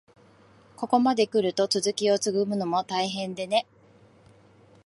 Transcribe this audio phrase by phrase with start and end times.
[0.77, 3.67] ここまでくると、続きをつむぐのも大変でね。